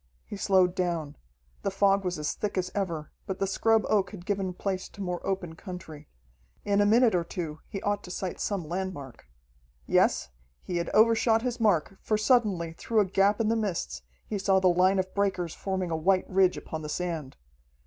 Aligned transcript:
He 0.25 0.35
slowed 0.35 0.73
down. 0.73 1.15
The 1.61 1.69
fog 1.69 2.03
was 2.03 2.17
as 2.17 2.33
thick 2.33 2.57
as 2.57 2.71
ever, 2.73 3.11
but 3.27 3.37
the 3.37 3.45
scrub 3.45 3.85
oak 3.87 4.09
had 4.09 4.25
given 4.25 4.51
place 4.51 4.89
to 4.89 5.01
more 5.03 5.23
open 5.23 5.53
country. 5.55 6.07
In 6.65 6.81
a 6.81 6.87
minute 6.87 7.13
or 7.13 7.23
two 7.23 7.59
he 7.67 7.83
ought 7.83 8.03
to 8.05 8.09
sight 8.09 8.39
some 8.39 8.67
landmark. 8.67 9.27
Yes, 9.85 10.29
he 10.63 10.77
had 10.77 10.89
overshot 10.89 11.43
his 11.43 11.59
mark, 11.59 11.97
for 12.01 12.17
suddenly, 12.17 12.73
through 12.73 12.99
a 13.01 13.05
gap 13.05 13.39
in 13.39 13.49
the 13.49 13.55
mists, 13.55 14.01
he 14.25 14.39
saw 14.39 14.59
the 14.59 14.69
line 14.69 14.97
of 14.97 15.13
breakers 15.13 15.53
forming 15.53 15.91
a 15.91 15.95
white 15.95 16.27
ridge 16.27 16.57
upon 16.57 16.81
the 16.81 16.89
sand. 16.89 17.37